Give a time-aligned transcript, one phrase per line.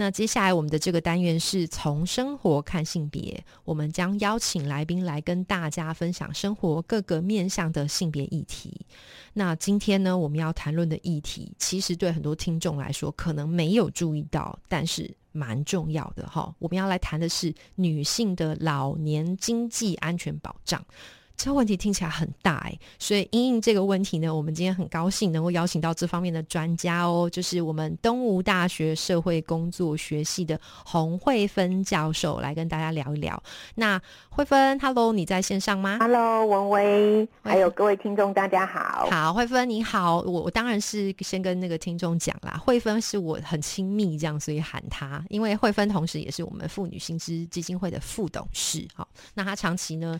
[0.00, 8.86] 那接下来我们的这个单元是从生活看性别，我们将邀请来宾来跟大家分享生活各个面向的性别议题。
[9.32, 16.54] 那今天呢，我们要谈论的议题，其实对很多听众来说可能没有注意到，但是蛮重要的哈。
[16.60, 20.80] 我们要来谈的是女性的老年经济安全保障。
[21.38, 33.40] 这个问题听起来很大哎，所以因应这个问题呢，我们今天很高兴能够邀请到这方面的专家哦，就是我们东吴大学社会工作学系的洪慧芬教授来跟大家聊一聊。
[33.76, 39.08] 那慧芬，Hello，你在线上吗？Hello，文威，还有各位听众，大家好。
[39.08, 48.84] 好，慧芬你好，我我当然是先跟那个听众讲啦，慧芬是我很亲密这样，所以喊她，因为慧芬同时也是我们妇女薪资基金会的副董事。
[48.92, 50.18] 好，那她长期呢。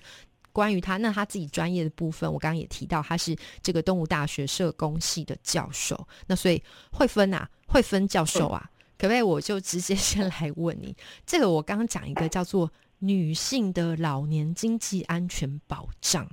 [0.53, 6.09] 关于他，那他自己专业的部分，我刚刚也提到，他是这个动物大学社工系的教授。
[6.27, 8.69] 那所以会分啊，会分教授啊，
[8.99, 9.23] 可不可以？
[9.23, 16.29] 我就直接先来问你， 这个我刚刚讲一个叫做女性的老年经济安全保障。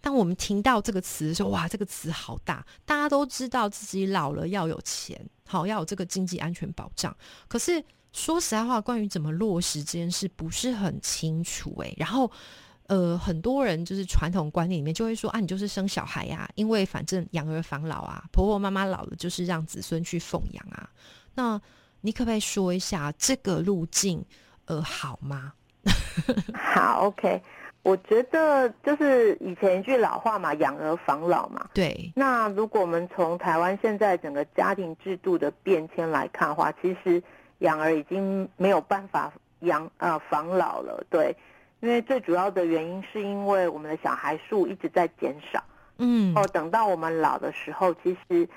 [0.00, 7.16] 当我们听到这个词的时候，哇，这个词好大，大家都知道自己老了要有钱，好要有这个经济安全保障。
[7.46, 12.28] 可是说实在话，关于怎么落实这件事，不是很清楚诶，然后。
[12.88, 20.88] 呃，很多人就是传统观念里面就会说啊，你就是生小孩呀，因为反正养儿防老啊，婆婆妈妈老了就是让子孙去奉养啊。
[21.34, 21.60] 那
[22.00, 24.24] 你可不可以说一下这个路径
[24.64, 25.52] 呃好吗？
[26.54, 27.42] 好，OK，
[27.82, 31.68] 我觉得就是以前一句老话嘛，养儿防老嘛。
[31.74, 32.10] 对。
[32.16, 37.22] 那如果我们从台湾现在整个家庭制度的变迁来看的话，其实
[37.58, 41.36] 养儿已经没有办法养啊防老了，对。
[41.80, 45.62] 因为最主要的原因是因为我们的小孩数一直在减少，
[45.98, 48.48] 嗯，哦，等到我们老的时候，其实，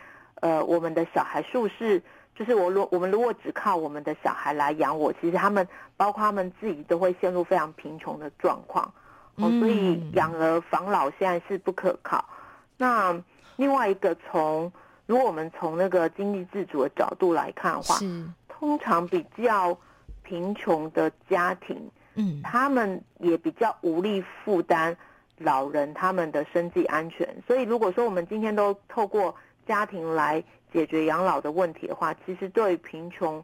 [0.41, 2.01] 呃，我们的小孩数是，
[2.33, 8.91] 就是我如我们如果只靠我们的小孩来养我，其实他们包括他们自己都会陷入非常贫穷的状况，
[9.35, 12.27] 哦，所以养儿防老现在是不可靠。
[12.77, 13.15] 那
[13.55, 14.73] 另外一个从，
[15.05, 17.99] 如果我们从那个经济自主的角度来看的话，
[18.47, 19.77] 通常比较
[20.23, 21.91] 贫穷的家庭。
[22.21, 24.95] 嗯，他们也比较无力负担
[25.37, 29.35] 老人他们的生计安全，所以如果说我们今天都透过
[29.67, 33.43] 家庭来解决养老的问题的话，其实对贫穷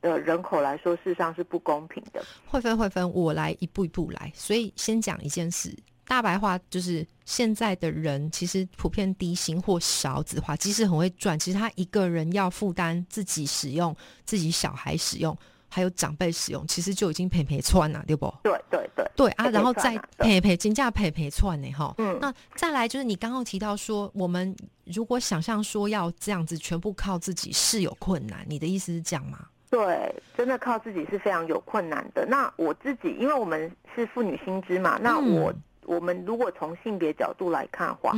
[0.00, 2.24] 的人口来说，事实上是不公平的。
[2.46, 4.32] 会分会分，我来一步一步来。
[4.34, 15.36] 所以先讲一件事，大白话就是现在的人其实普遍低薪或少子化，即使很会赚，其实他一个人要负担自己使用、自己小孩使用。
[15.74, 18.32] 还有长辈使用，其实就已经陪陪串了，对不？
[18.44, 21.92] 对对对对啊，然后再陪陪金价陪陪串呢，哈。
[21.98, 24.54] 嗯，那再来就是你刚刚提到说，我们
[24.84, 29.38] 如果想象说要这样子全部靠自己是有困难，你的意思是这样吗？
[29.68, 32.24] 对，真的靠自己是非常有困难的。
[32.24, 35.52] 那我自己，因为我们是妇女薪资嘛，那我
[35.82, 38.12] 我们如果从性别角度来看的话，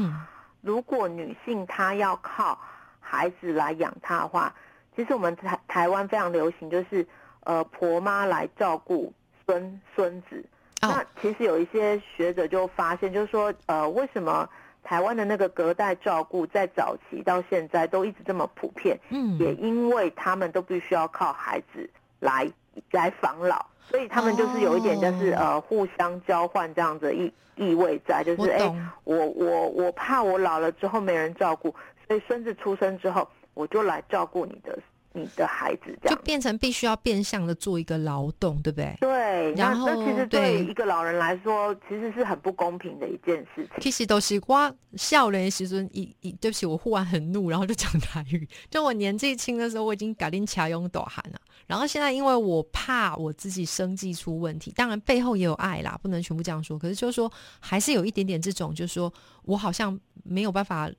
[0.60, 2.60] 如果女性她要靠
[3.00, 4.54] 孩子来养她的话，
[4.94, 7.06] 其实我们台台湾非常流行就是。
[7.46, 9.12] 呃，婆妈来照顾
[9.46, 10.44] 孙孙子，
[10.82, 14.48] 那其实有一些学者就发现，就是说，呃，为什么
[14.82, 18.98] 台湾的那个隔代照顾在早期到现在都一直这么普遍？
[19.10, 22.50] 嗯，也因为他们都必须要靠孩子来
[22.90, 31.72] 来防老，所以他们就是有一点就是呃互相交换这样子意意味在，就是哎，我我我怕我老了之后没人照顾，
[32.08, 34.76] 所以孙子出生之后我就来照顾你的。
[35.16, 38.96] 你的孩子这样就变成必须要变相的做一个劳动，对不对？
[39.00, 43.70] 对，然后那其实对一个老人来说，其实是很不公平的一件事情。
[43.80, 48.46] 其实都是我笑人时阵，一一对不起，我忽然很怒，然后就讲台语。
[48.70, 51.40] 就我年纪轻的时候，我已经搞定卡用斗喊了。
[51.66, 56.78] 然后现在因为我怕我自己生计出问题，当然背后也有爱啦，不能全部这样说。
[56.78, 59.12] 可是就是说，还是有一点点这种，就是说
[59.42, 60.90] 我好像没有办法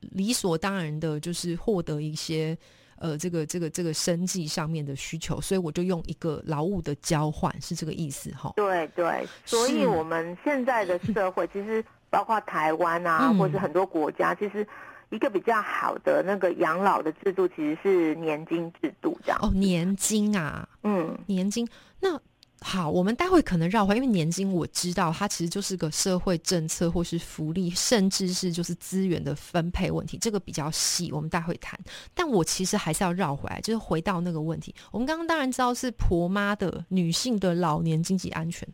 [0.00, 2.56] 理所当然的，就是获得一些。
[3.00, 8.52] 呃，这个这个这个生计上面的需求，所以我就用一个劳务的交换，是这个意思哈。
[8.56, 14.66] 对对，所以我们现在的社会，其实包括台湾啊，或者很多国家，其实
[15.10, 21.66] 一个比较好的那个养老的制度其实是年金制度，这样哦，年金啊，嗯，年金
[22.00, 22.20] 那。
[22.60, 31.78] 好，我们待会可能绕回，因为年金我知道它其实就是个社会政策或是福利，甚至是就是资源的分配问题，这个比较细，我们待会谈。
[32.14, 34.74] 但我其实还是要绕回来，就是回到那个问题。
[34.90, 38.68] 我们刚刚当然知道是婆妈的女性的老年经济安全，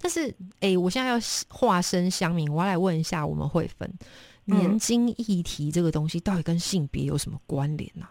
[0.00, 1.18] 但是哎，我现在要
[1.48, 3.88] 化身乡民，我要来问一下我们会分
[4.46, 8.06] 年金议题这个东西到底跟性别有什么关联呢？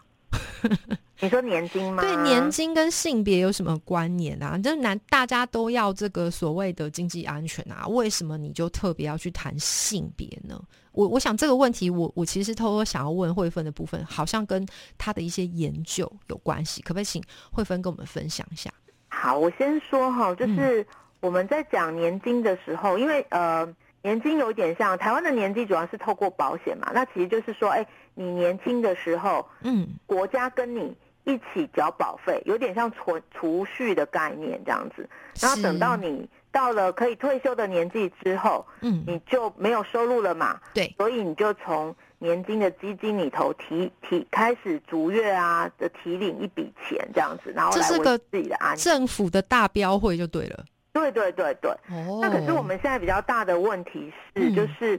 [1.20, 2.02] 你说年金吗？
[2.02, 4.56] 对，年金跟性别有什么关联啊？
[4.58, 10.60] 就男大家都要这个所谓的经济安全啊，为什么你就特别要去谈性别呢？
[10.92, 14.66] 我我想这个问题，我我其实偷偷想要问慧芬的部分，好像跟
[14.96, 18.70] 他的一些研究有关系，可不可以请慧芬跟我们分享一下？
[19.08, 20.86] 好，我先说哈，就是
[21.20, 23.68] 我们在讲年金的时候，因为呃。
[24.00, 26.88] 年金有点像台湾的年金，主要是透过保险嘛。
[26.94, 30.96] 那其实就是说，哎，你年轻的时候，嗯，国家跟你
[31.28, 35.06] 一起缴保费，有点像存储蓄的概念这样子。
[35.38, 40.58] 然后等到你到了可以退休的年纪之后，嗯，你就没有收入了嘛。
[40.72, 50.64] 对，所以你就从年金的基金里头提提开始逐月啊的提领一笔钱这样子，然后来为自己的安政府的大标会就对了。
[50.94, 54.98] 对对对对，哦那可是我们现在比较大的问题是，就是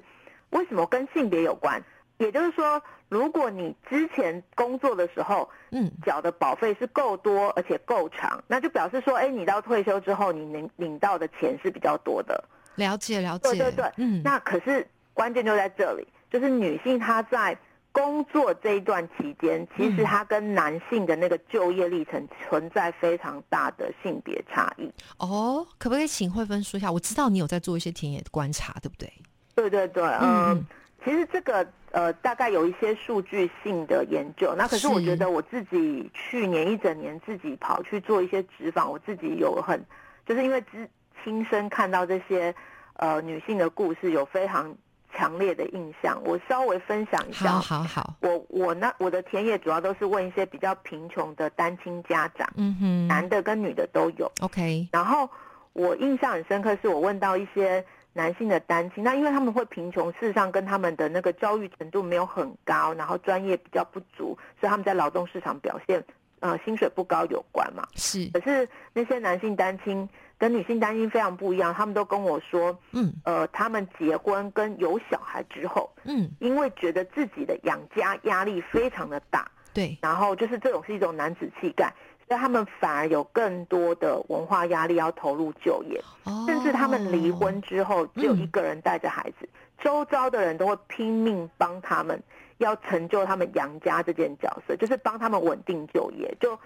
[0.51, 1.83] 为什么跟性别有关？
[2.19, 12.41] 也就是说，如果你之前工作的时候，嗯，缴的保费是够多而且够长，那就表示说，哎，你到退休之后，你能领到的钱是比较多的。
[12.75, 14.21] 了解了解，对对对，嗯。
[14.23, 17.57] 那可是关键就在这里，就是女性她在。
[17.91, 24.89] 工作这一段期间，其实她跟男性的那个就业历程存在非常大的性别差异。
[25.17, 26.91] 哦，可不可以请慧芬说一下？
[26.91, 29.11] 我知道你有在做一些田野观察，对不对？
[29.55, 30.63] 对对对，嗯，
[31.09, 34.53] 其实这个呃，大概有一些数据性的研究。
[34.55, 39.83] 那可是我觉得我自己去年一整年自己跑去做一些职访，我自己有很
[40.25, 40.87] 就是因为亲
[41.23, 42.53] 亲身看到这些
[42.97, 44.75] 呃女性的故事，有非常。
[45.11, 47.49] 强烈的印象，我稍微分享一下。
[47.53, 54.31] 好好好，我我那我的田野主要都是问一些比较贫穷的单亲家长，嗯哼，男的跟女的都有。
[54.41, 55.27] OK，然后
[55.73, 57.83] 我印象很深刻，是我问到一些
[58.19, 66.03] 男性的单亲，那因为他们会贫穷，事实上跟他们的那个教育程度没有很高，然后专业比较不足，所以他们在劳动市场表现，
[66.41, 67.87] 呃，薪水不高有关嘛。
[67.95, 70.07] 是，可是那些男性单亲。
[70.39, 81.93] 跟女性单亲非常不一样，他们都跟我说，嗯，呃，他们结婚跟有小孩之后，嗯，因为觉得自己的养家压力非常的大，对，然后就是这种是一种男子气概，
[82.29, 86.01] 所以他们反而有更多的文化压力要投入就业，
[86.45, 89.49] 甚至他们离婚之后只有一个人带着孩子，
[89.79, 92.21] 周遭的人都会拼命帮他们，
[92.59, 96.57] 要成就他们养家这件角色，就是帮他们稳定就业，就。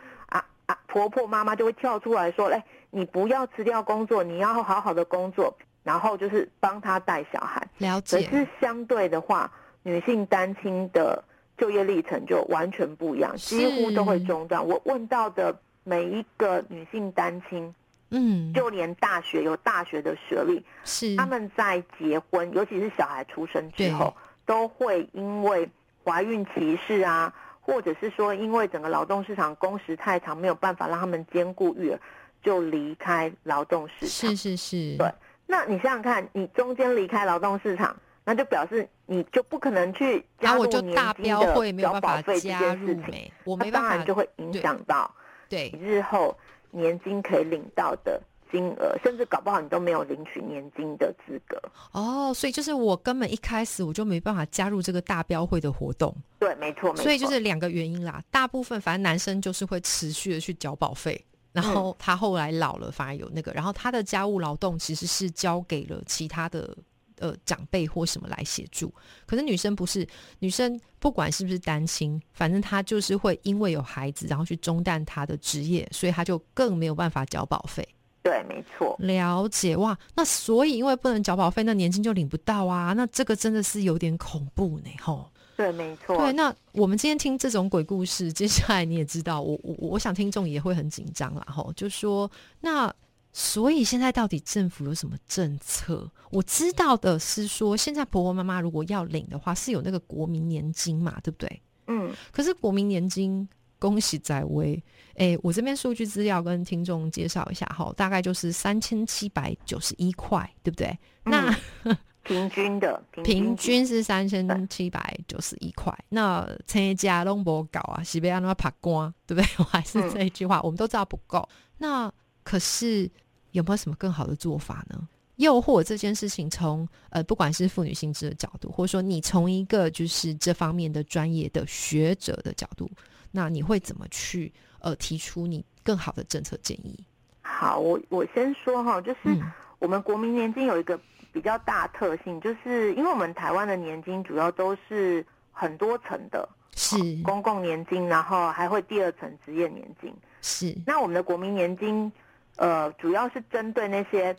[0.65, 8.25] 啊，婆婆妈妈就会跳出来说：“哎，你不要辞掉工作，你要好好的工作，然后就是帮他带小孩。”了解。
[8.25, 9.51] 可是相对的话，
[9.83, 11.21] 女性单亲的
[11.57, 14.65] 就业历程就完全不一样，几乎都会中断。
[14.65, 17.73] 我问到的每一个女性单亲，
[18.09, 24.15] 嗯，就连大学有大学的学历，是他们在结婚，尤其是小孩出生之后，
[24.45, 25.69] 都会因为
[26.03, 27.33] 怀孕歧视啊。
[27.65, 31.99] 或者是说，因为整个劳动市场工时太长，没有办法让他们兼顾育儿，
[32.43, 34.29] 就离开劳动市场。
[34.31, 35.09] 是是是，对。
[35.47, 43.31] 那你想想看，你中间离开劳动市场，那就表示你就不可能去加入年金的交保费这件事情。
[43.43, 45.13] 我没办法，当然就会影响到
[45.49, 46.37] 对日后
[46.71, 48.21] 年金可以领到的。
[48.51, 51.59] 金额，甚至搞不好你都没有领取年金的资格
[51.91, 56.15] 哦，所以就是我根本一开始我就没办法加入这个大标会的活动。
[56.37, 57.01] 对，没错，没错。
[57.01, 61.19] 所以就是两个原因啦，大部分反正男生就是会持续的去缴保费，
[61.51, 66.77] 然后他后来老了反而有那个，然后他的家务劳动其实是交给了其他的
[67.23, 68.93] 呃长辈或什么来协助。
[69.25, 70.05] 可是女生不是，
[70.39, 77.87] 女生不管是不是单亲，反正她就是会因为有孩子，然后去中断她的职业，所以她就更没有办法缴保费。
[78.21, 79.97] 对，没错，了解哇。
[80.15, 82.93] 那所以因为不能缴保费，那年金就领不到啊。
[82.93, 85.29] 那这个真的是有点恐怖呢，吼。
[85.55, 86.17] 对，没错。
[86.17, 91.71] 对，那我们今天听这种鬼故事，接下来你也知道，我我我想听众也会很紧张啦，吼。
[91.75, 92.29] 就说
[92.61, 92.91] 那
[93.33, 96.09] 所以现在到底政府有什么政策？
[96.31, 101.61] 我知道的是说，现在婆婆妈妈如果要领的话，是有那个国民年金嘛，对不对？
[101.87, 102.13] 嗯。
[102.31, 103.45] 可是国民年金。
[103.79, 104.81] 恭喜在威，
[105.15, 110.97] 哎，我这边数据资料跟听众介绍一下哈，大概就是三千七百九十一块，对不对？
[111.25, 111.53] 那
[112.23, 115.93] 平均的，平均是三千七百九十一块。
[116.07, 119.49] 那参加拢不搞啊，是不要那爬光，对不对？
[119.57, 121.45] 我还是这一句话，我们都知道不够。
[121.79, 122.09] 那
[122.41, 123.11] 可是
[123.53, 125.07] 有没有什么更好的做法呢？
[125.37, 132.87] 诱惑这件事情，从呃，不管是妇女心智的角度，或者说你从一个就是这方面的专业的学者的角度，
[133.31, 137.03] 那你会怎么去呃提出你更好的政策建议？
[137.41, 139.41] 好，我我先说哈，就是
[139.79, 140.99] 我们国民年金有一个
[141.31, 150.77] 比较大特性，就是因为我们台湾的年金主要都是很多层的，是公共年金，然后还会第二层职业年金，是。
[150.85, 152.11] 那我们的国民年金，
[152.57, 154.35] 呃，主要是针对那些。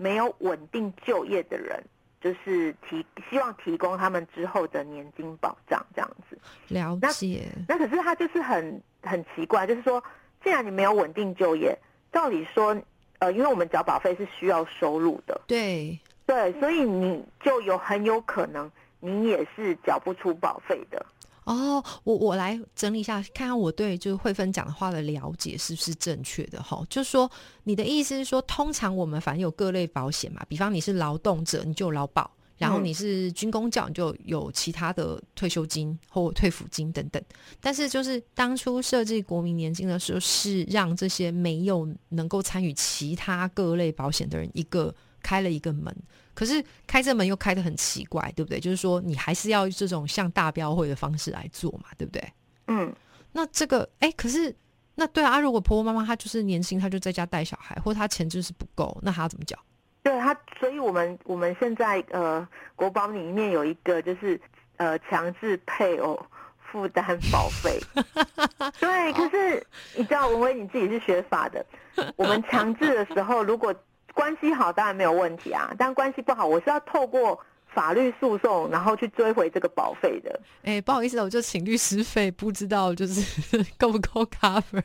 [0.00, 1.82] 没有稳定就业的人，
[2.20, 6.38] 就是提希望提供他们之后的年金保障这样子。
[6.68, 7.48] 了解。
[7.66, 10.00] 那可是他就是很很奇怪，就是说，
[10.44, 11.76] 既然你没有稳定就业，
[12.12, 12.80] 照理说，
[13.18, 18.70] 呃，因为我们缴保费是需要收入的，对对，所以你就有很有可能
[19.00, 21.04] 你也是缴不出保费的。
[21.48, 26.84] 哦，我我来整理一下，看看我对就是慧芬讲的话的了解是不是正确的哈。
[26.90, 27.30] 就是说，
[27.64, 37.22] 你的意思是说，通常我们反正有各类保险嘛，比方你是劳动者，你就有劳保；然后你是军工教，你就有其他的退休金或退抚金等等。
[37.62, 45.94] 但是，就是当初设计国民年金的时候，是让这些没有能够参与其他各类保险的人一个开了一个门。
[46.34, 48.60] 可是开这门又开的很奇怪，对不对？
[48.60, 52.32] 就是说你还是要这种像大标会的方式来做嘛，对不对？
[52.68, 52.94] 嗯，
[53.32, 54.54] 那这个哎，可是
[54.94, 59.58] 那对啊，如果婆婆妈妈她就是年轻，她就在家带小孩，或者她钱就是不够，那她要怎么缴？
[60.04, 62.46] 对她，所以我们我们现在呃
[62.76, 64.40] 国保里面有一个就是
[64.76, 66.24] 呃强制配偶
[66.70, 67.80] 负担保费，
[68.78, 69.12] 对。
[69.12, 71.66] 可是你知道文威你自己是学法的，
[72.14, 73.74] 我们强制的时候如果。
[74.14, 77.38] 关系好当然没有问题啊，但关系不好，我是要透过
[77.72, 80.40] 法律诉讼，然后去追回这个保费的。
[80.64, 83.22] 哎，不好意思，我就请律师费，不知道就是
[83.78, 84.82] 够不够 cover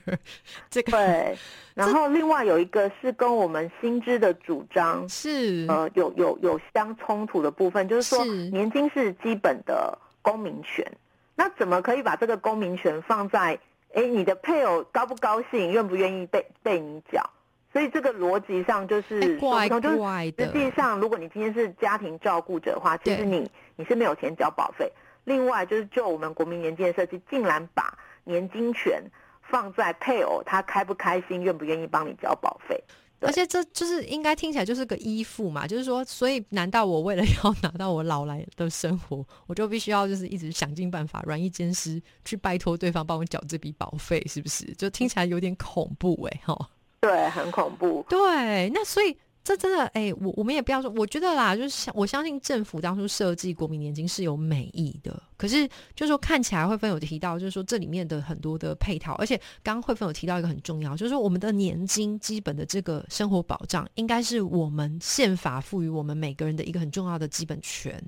[0.69, 0.91] 这个。
[0.91, 1.37] 对，
[1.73, 10.85] 然后另外有一个是跟我们薪资的主张是呃有有有相冲突的部分，就是说年金是基本的公民权，
[11.35, 13.57] 那怎么可以把这个公民权放在
[13.95, 17.27] 哎你的配偶高不高兴，愿不愿意被被你缴？
[17.73, 20.45] 所以这个逻辑上就是怪怪的。
[20.45, 24.89] 实际上，如果你今天是家庭照顾者的话，其实你你是没有钱交保费。
[25.23, 29.01] 另外，就是就我们国民年金的设计，竟然把年金权
[29.41, 32.81] 放在配偶他开不开心、愿不愿意帮你交保费。
[33.21, 44.65] 而且这就是应该听起来就是个依附嘛，就是说，所以难道我为了要拿到我老来的生活，我就必须要就是一直想尽办法软硬兼施去拜托对方帮我缴这笔保费，是不是？
[44.73, 46.69] 就听起来有点恐怖哎，哈。
[47.03, 48.05] 对，很恐怖。
[48.07, 55.21] 对，那所以这真的，哎，我我们也不要说，我觉得啦，就是相我相信政府当初设计国民年金是有美意的。
[55.35, 55.67] 可是，
[55.97, 68.01] 就是说看起来慧芬有提到，就是说这里面的很多的配套，而且刚刚慧芬有提到一个很重要，就是说我们的年金基本的这个生活保障，应该是我们宪法赋予我们每个人的一个很重要的基本权，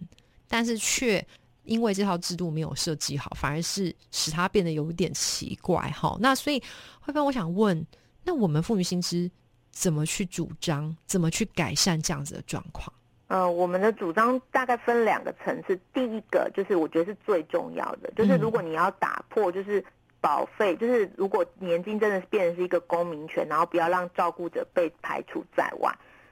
[0.48, 1.22] 但是却
[1.66, 5.92] 因为这套制度没有设计好，反而是使它变得有点奇怪。
[5.92, 6.64] 哈，那所以
[7.02, 7.86] 慧芬，我想问。
[8.26, 9.30] 那我们妇女薪资
[9.72, 10.96] 怎么去主张？
[11.06, 12.92] 怎么去改善这样子的状况？
[13.28, 15.80] 呃，我们的主张大概分两个层次。
[15.94, 19.84] 第一个就是我觉得是最重要的，就是如果你要打破，就是
[20.22, 25.92] 保费，就是如果年金真的是变成是一个公民权，然后不要让照顾者被排除在外。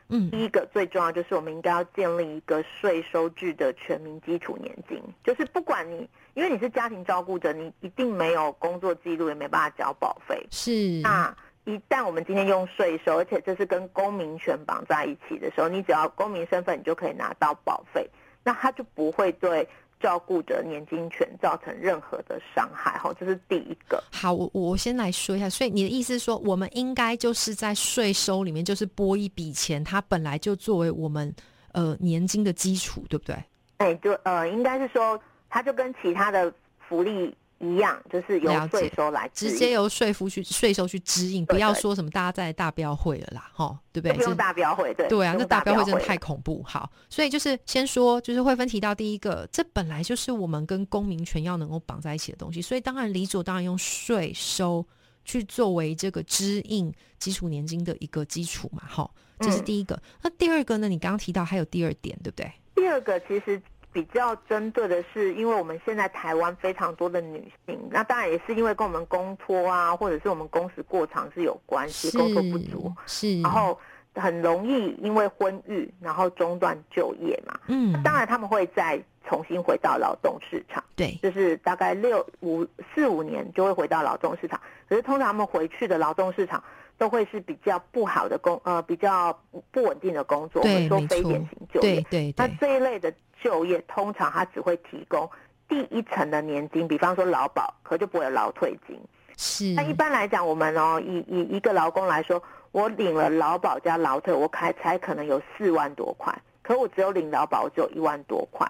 [0.09, 10.45] 嗯，第一个最重要就是我们应该要建立一个税收制的全民基础年金，就是不管你因为你是家庭照顾者，你一定没有工作记录，也没办法交保费。
[10.51, 10.71] 是
[11.01, 11.35] 那。
[11.65, 18.05] 一旦我们今天用税收，而且这是跟公民权绑在一起的时候，你只要公民身份，你就可以拿到保费，
[18.43, 19.65] 那他就不会对
[19.99, 22.97] 照顾者年金权造成任何的伤害。
[22.99, 24.03] 哈，这是第一个。
[24.11, 25.49] 好，我我先来说一下。
[25.49, 31.33] 所以你的意思是说，我们应该就是在税收里面，就是拨一笔钱，它本来就作为我们
[31.71, 33.35] 呃年金的基础，对不对？
[33.77, 35.17] 哎，就呃，应该是说，
[35.49, 36.53] 它就跟其他的
[36.89, 37.33] 福利。
[37.63, 44.17] 一样，就是由税收来直接由税负去税收去支应，不要说什么大家在大标会了啦，哈，对不对？
[44.17, 46.61] 不用大标会，对对啊，那大标会真的太恐怖。
[46.63, 54.85] 好，所以就是先说，就是慧芬提到第一个，这本来就是我们跟公民权要能够绑在一起的东西，所以当然理所当然用税收
[55.23, 59.97] 去作为这个支应基础年金的一个基础嘛，哈，这是第一个。
[60.21, 60.89] 那第二个呢？
[60.89, 62.51] 你刚刚提到还有第二点，对不对？
[62.75, 63.61] 第二个其实。
[63.93, 73.39] 比较针对的是，因为我们现在台湾非常多的女性，那当然也是因为跟我们公托啊，或者是我们工时过长是有关系，工作不足是。
[73.41, 73.79] 然后
[74.15, 77.57] 很容易因为婚育然后中断就业嘛。
[77.67, 80.83] 嗯，当然他们会再重新回到劳动市场。
[80.95, 84.59] 对，就是大概六五四五年就会回到劳动市场。
[84.89, 86.63] 可是通常他们回去的劳动市场
[86.97, 89.37] 都会是比较不好的工，呃，比较
[89.71, 92.01] 不稳定的工作，我们说非典型就业。
[92.01, 92.33] 对对。
[92.37, 95.29] 那这一类的就业，通常它只会提供
[95.67, 98.99] 第一层的年金，比方说劳保，可就不会有劳退金。
[99.37, 99.73] 是。
[99.73, 102.41] 那一般来讲，我们哦，以以一个劳工来说。
[102.73, 108.67] 我领了劳保加劳退，我开才可能有四万多块，可我只有领劳保只有一万多块。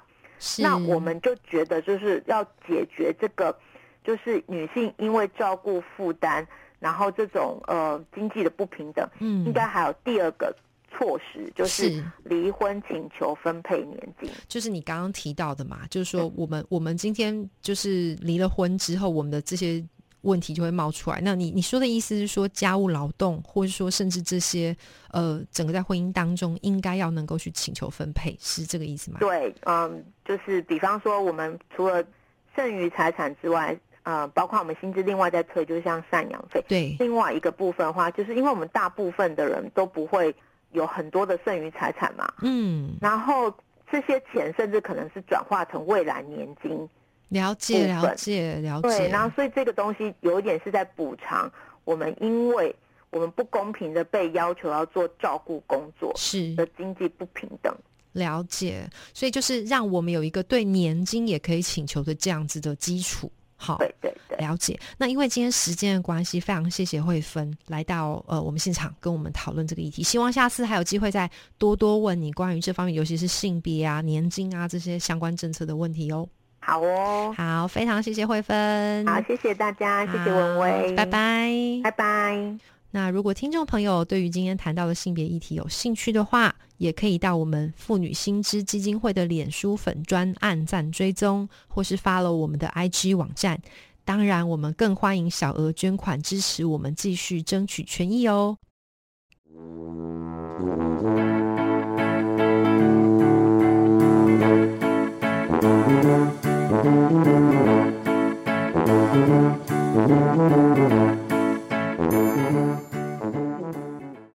[0.60, 3.58] 那我们就觉得就是要解决这个，
[4.04, 6.46] 就是女性因为照顾负担，
[6.84, 10.54] 然后这种呃经济的不平等，嗯，应该还有第二个
[10.92, 14.30] 措施，就是离婚请求分配年金。
[14.48, 19.84] 就是你刚刚提到的嘛，就是说我们我们今天就是离了婚之后，我们的这些。
[20.24, 21.20] 问题就会冒出来。
[21.22, 24.74] 那你你说的意思是说，家务劳动，或者说甚至这些，
[25.12, 29.18] 呃，整个在婚姻当中应该要能够去请求分配，是这个意思吗？
[29.20, 32.02] 对，嗯，就是比方说，我们除了
[32.56, 36.64] 剩余财产之外，呃，包括我们薪资另外再退，就像赡养费。
[36.68, 40.34] 对，另外一个部分的话，就是因为我们大部分的人都不会
[40.72, 43.54] 有很多的剩余财产嘛，嗯，然后
[43.92, 46.88] 这些钱甚至可能是转化成未来年金。
[47.30, 48.88] 了解，了解，了解。
[48.90, 51.52] 对，然后所以这个东西有一点是在补偿
[51.84, 52.76] 我们，因为
[53.10, 57.76] 我们不公平的被要求要做照顾工作，是的经济不平等。
[58.12, 63.32] 了解，所以就是让我们有一个对年金也可以请求的这样子的基础。
[63.64, 64.78] 好，对对对，了解。
[64.98, 70.04] 那因为今天时间的关系，非常谢谢慧芬来到呃我们现场跟我们讨论这个议题。
[70.04, 76.28] 希望下次还有机会再多多问你关于这方面，尤其是性别啊、年金啊这些相关政策的问题哦。
[76.60, 81.50] 好哦，好，非常谢谢慧芬，好，谢谢大家，谢谢文威，拜拜，
[81.84, 82.83] 拜拜。
[82.96, 93.60] 那如果听众朋友对于今天谈到的性别议题有兴趣的话，也可以到我们妇女新知基金会的脸书粉专按赞追踪，或是发了我们的 IG 网站。
[94.06, 98.60] 当然，我们更欢迎小额捐款支持我们继续争取权益哦。
[112.04, 112.93] Música